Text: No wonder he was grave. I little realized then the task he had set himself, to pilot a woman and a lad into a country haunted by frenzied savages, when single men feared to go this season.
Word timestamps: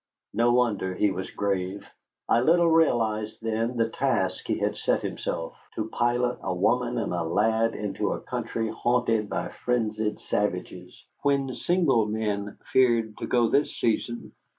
No 0.33 0.51
wonder 0.51 0.95
he 0.95 1.11
was 1.11 1.29
grave. 1.29 1.85
I 2.27 2.39
little 2.41 2.71
realized 2.71 3.37
then 3.39 3.77
the 3.77 3.89
task 3.89 4.47
he 4.47 4.57
had 4.57 4.75
set 4.75 5.03
himself, 5.03 5.53
to 5.75 5.89
pilot 5.89 6.39
a 6.41 6.51
woman 6.55 6.97
and 6.97 7.13
a 7.13 7.21
lad 7.23 7.75
into 7.75 8.11
a 8.13 8.19
country 8.21 8.69
haunted 8.69 9.29
by 9.29 9.49
frenzied 9.49 10.19
savages, 10.19 11.05
when 11.21 11.53
single 11.53 12.07
men 12.07 12.57
feared 12.73 13.15
to 13.19 13.27
go 13.27 13.47
this 13.49 13.75
season. 13.77 14.31